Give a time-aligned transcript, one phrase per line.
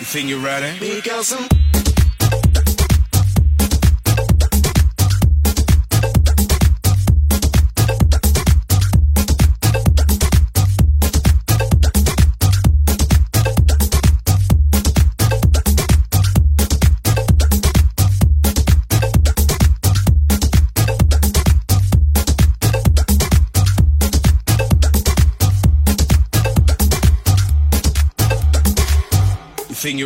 [0.00, 0.78] You think you're ready?
[0.80, 1.59] We got some.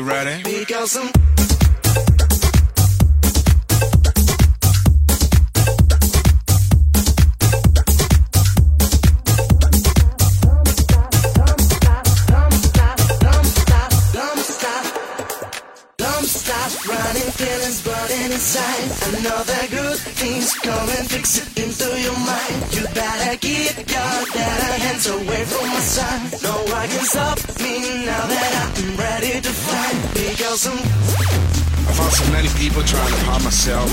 [0.05, 0.43] ready?
[0.45, 1.09] We got some
[30.64, 30.78] some.
[30.78, 33.90] I found so many people trying to pop myself,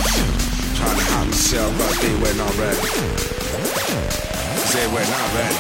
[0.80, 2.80] trying to hop myself, but they were not ready.
[4.56, 5.60] Cause they were not ready.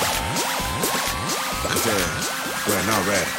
[1.68, 2.02] Cause they
[2.70, 3.32] were not ready.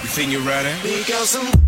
[0.00, 0.72] You think you're ready?
[0.82, 1.67] Because I'm.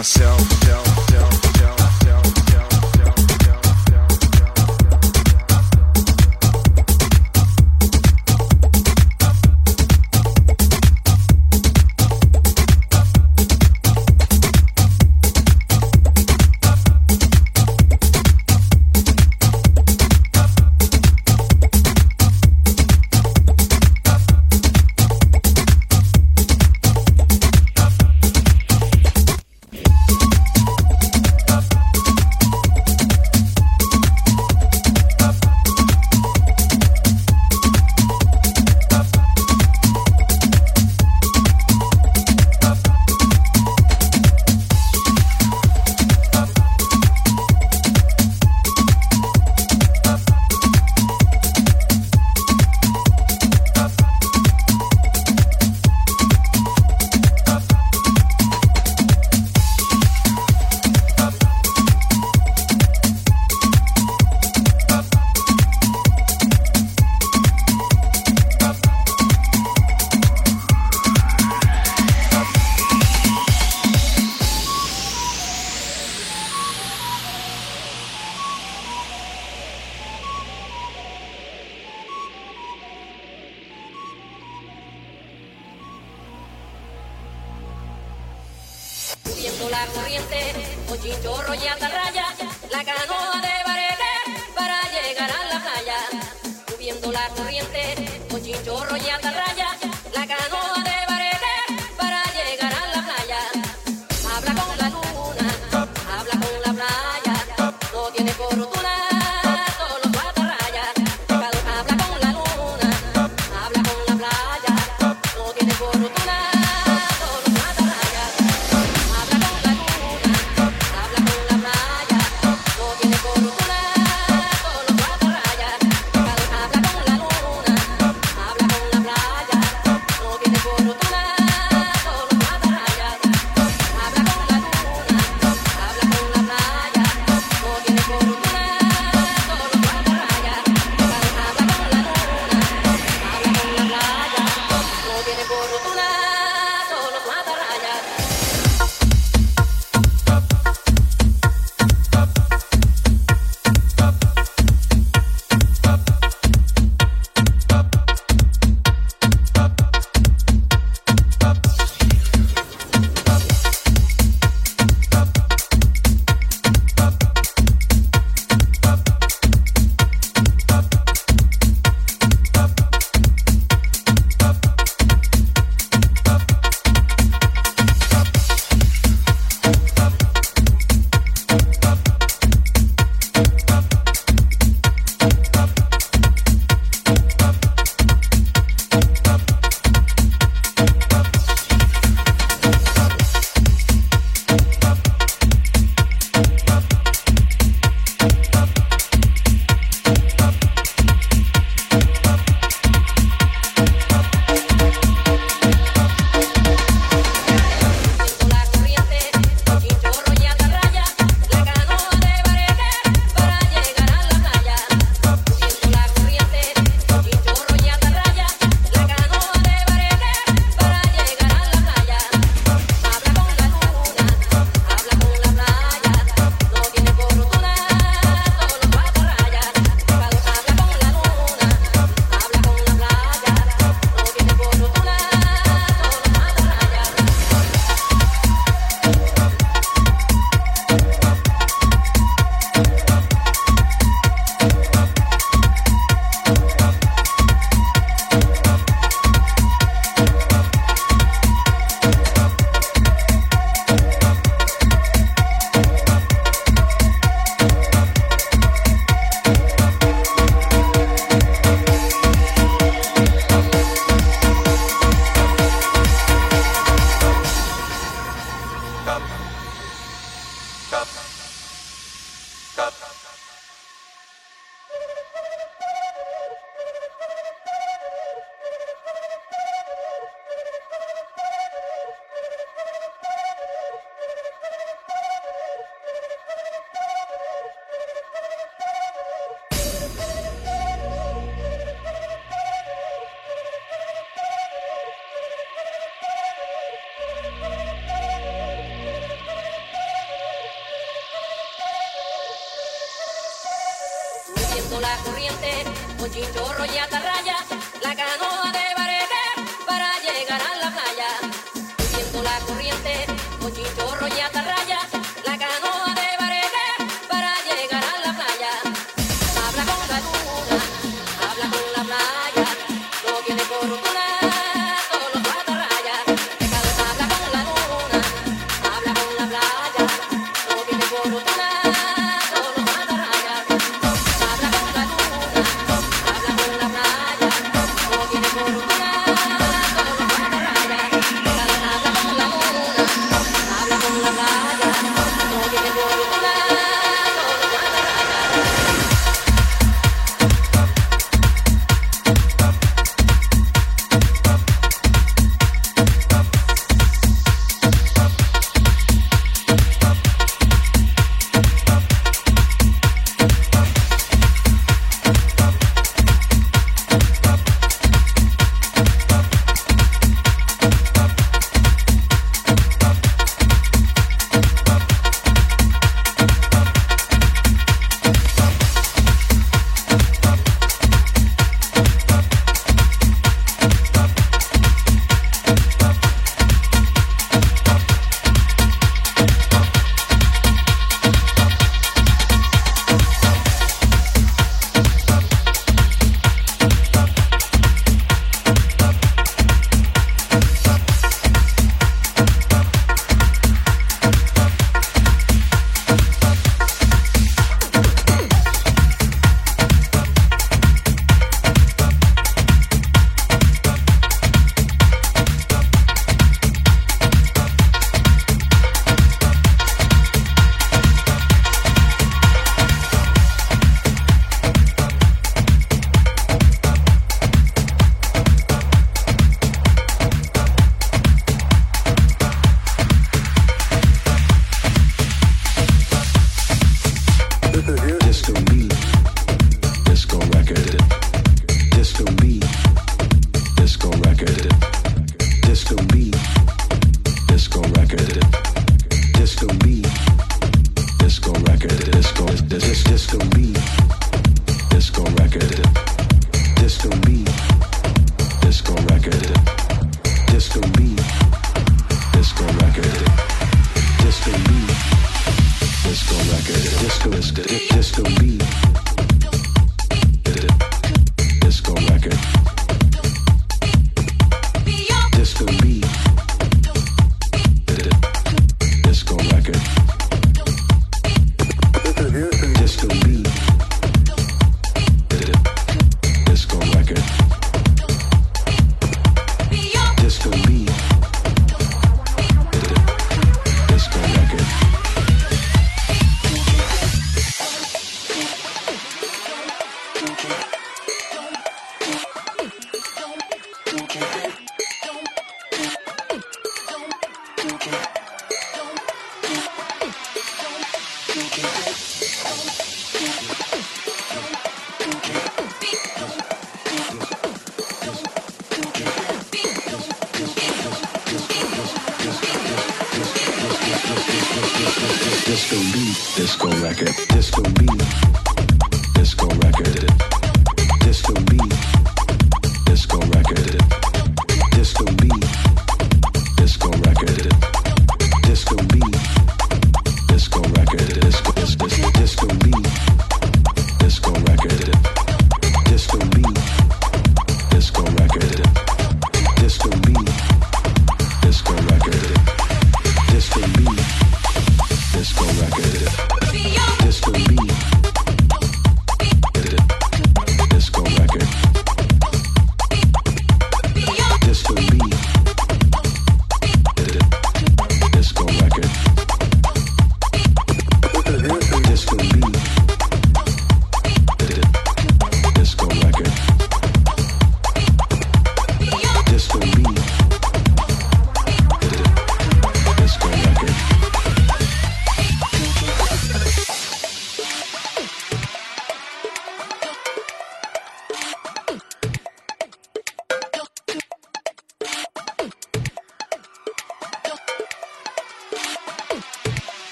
[0.00, 0.59] myself.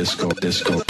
[0.00, 0.28] Disco.
[0.40, 0.89] Disco.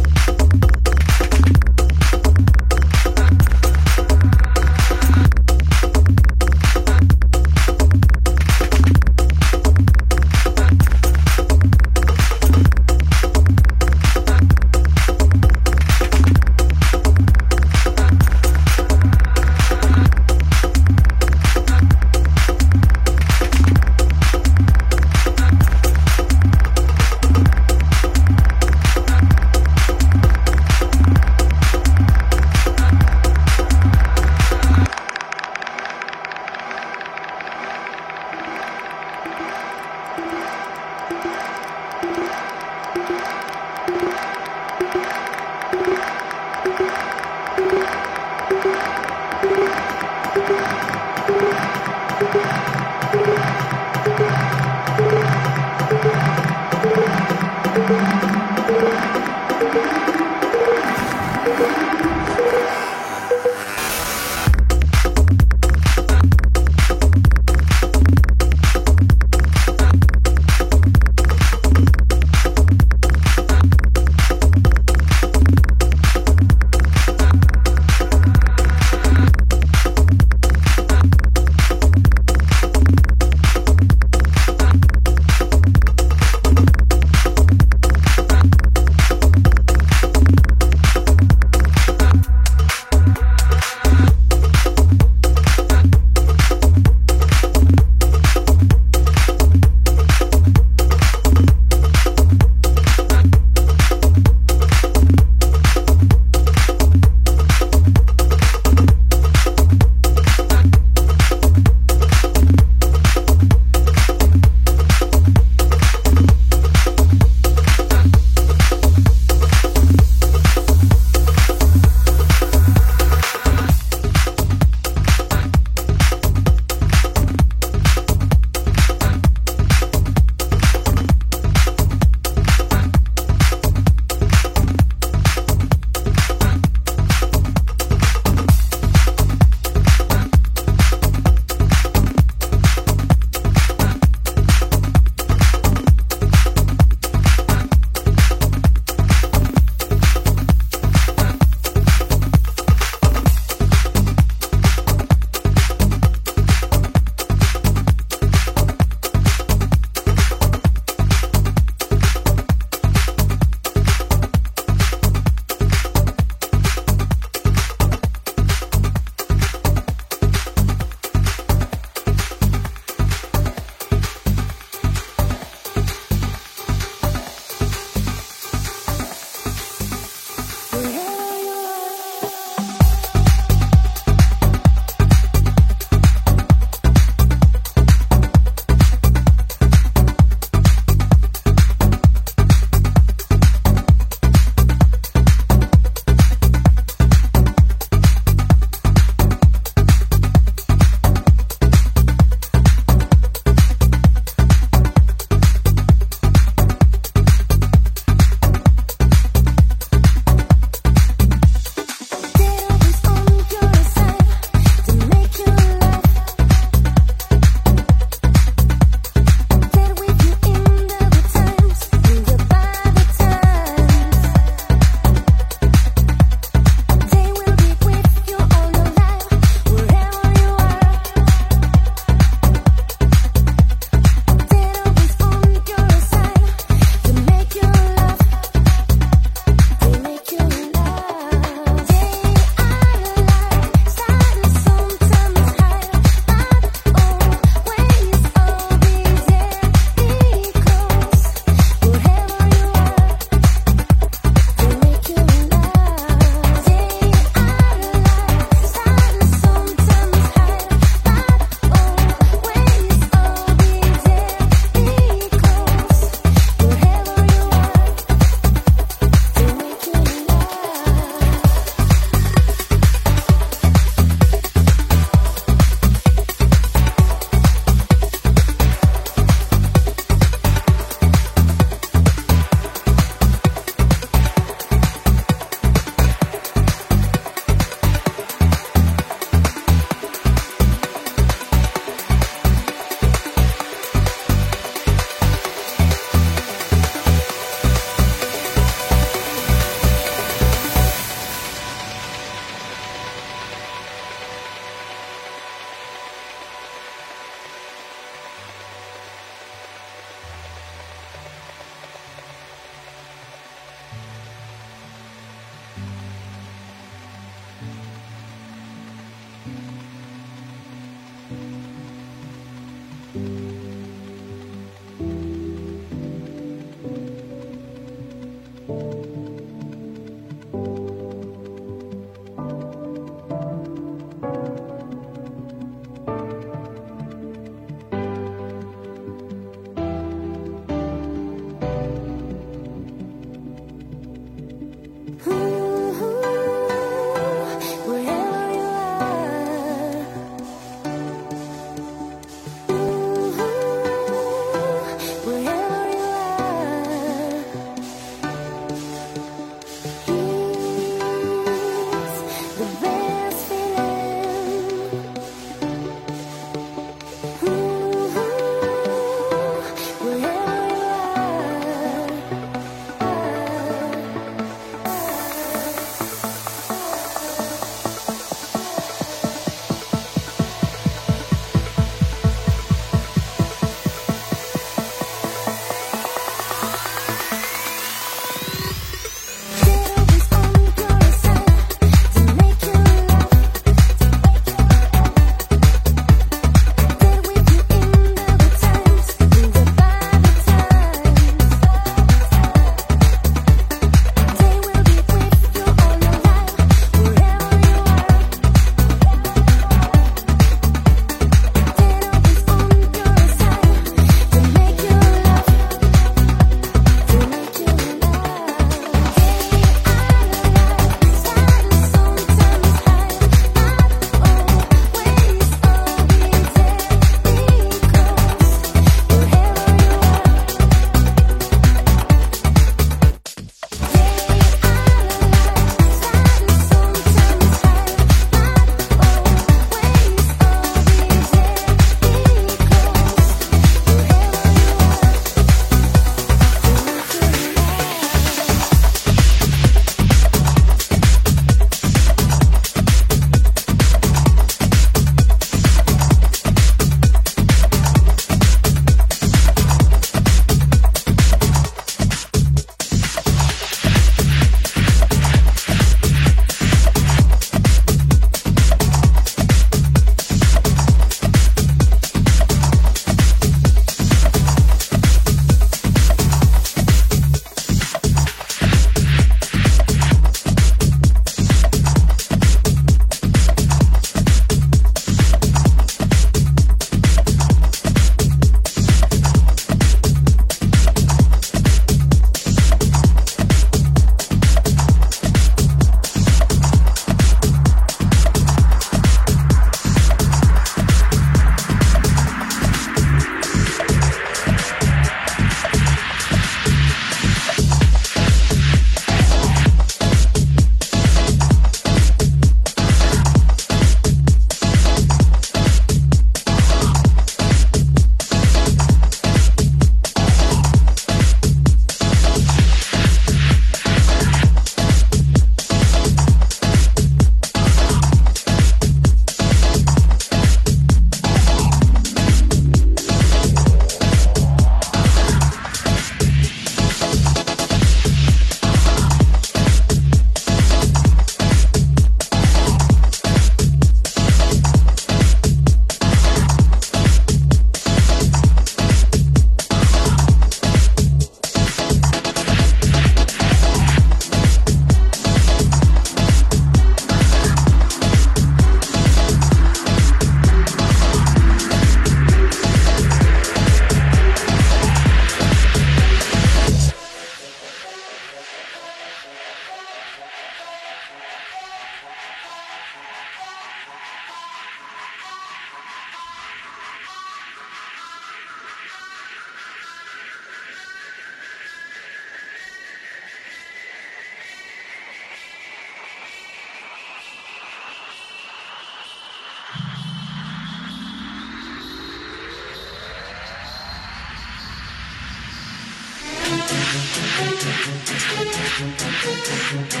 [598.73, 600.00] Thank you.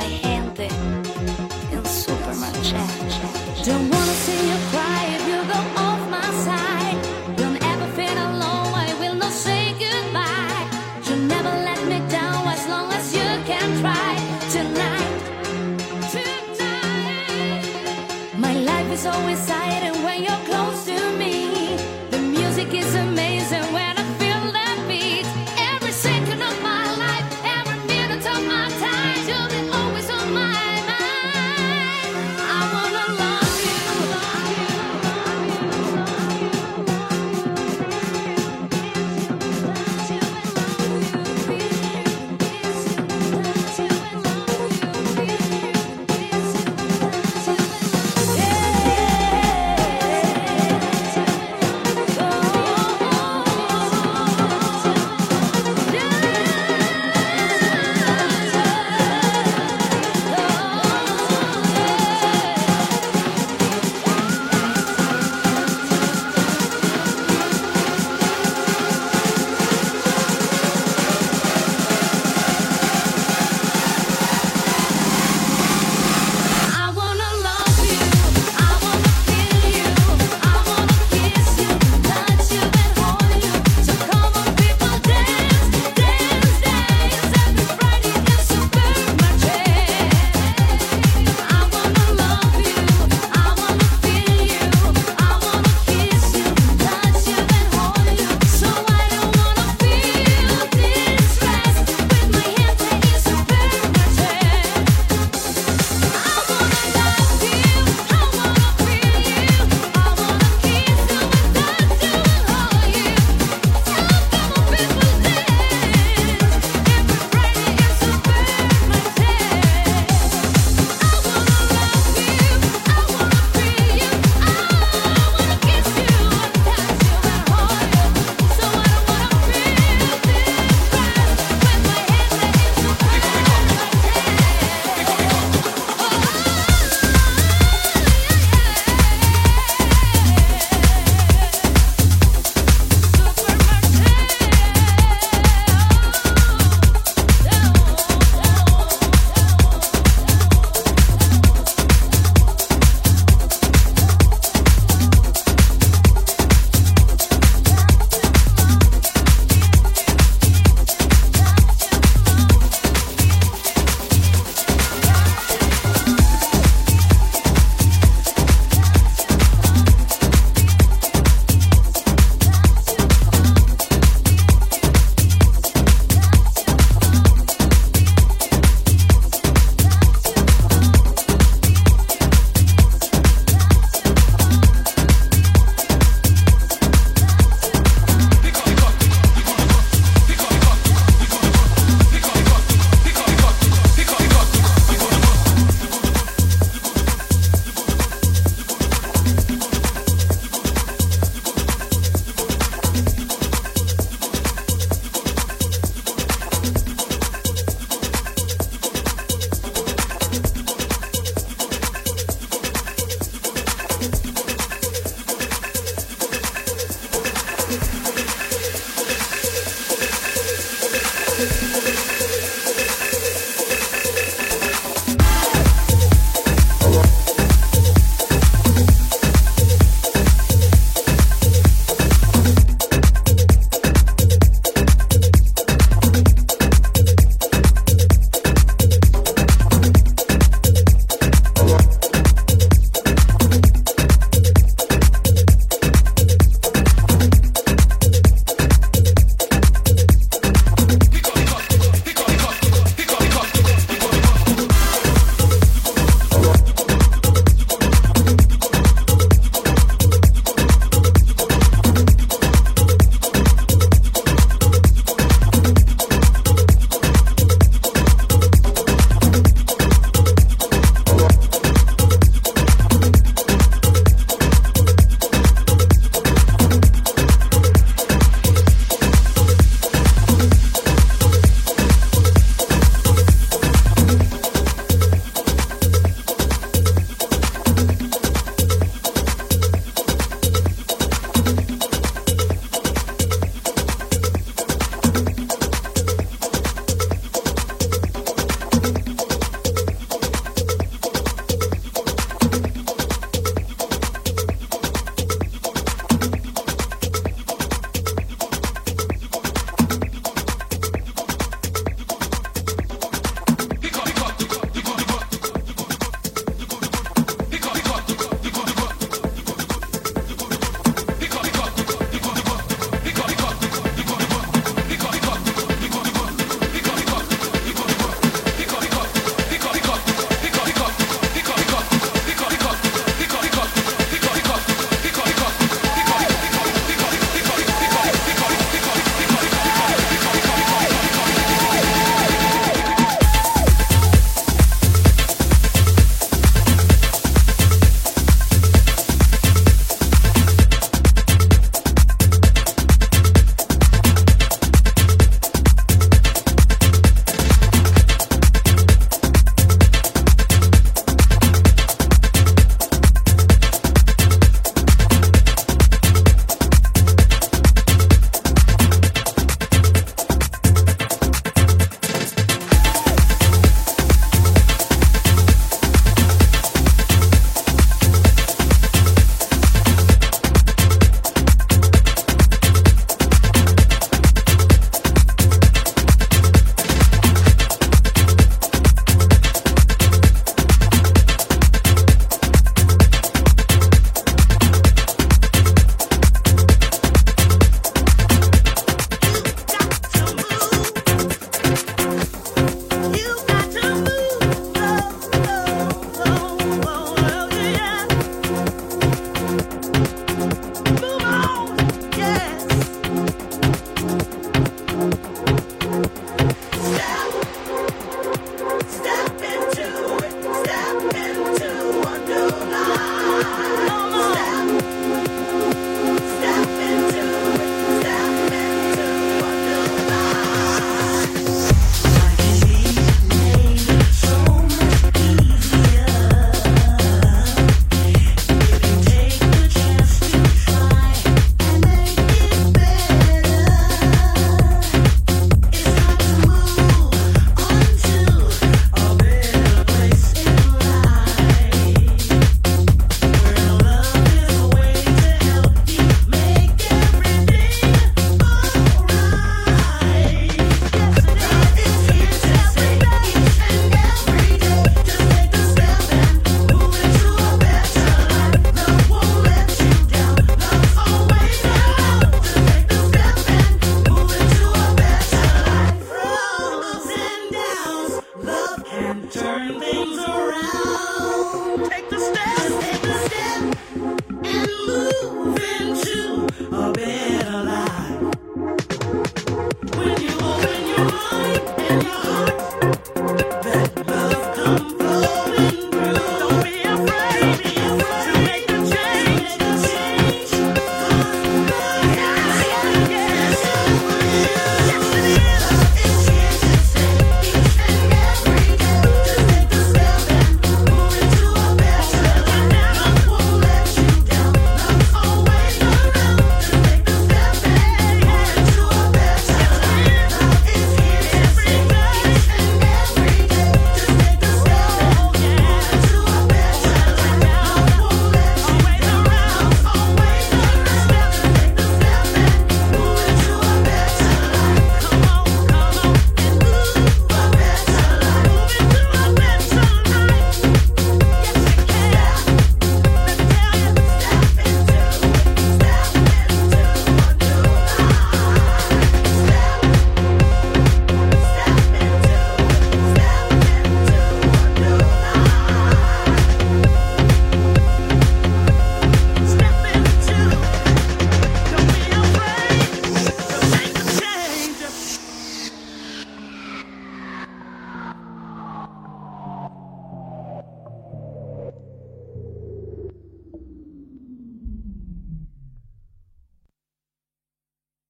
[0.00, 0.29] my head.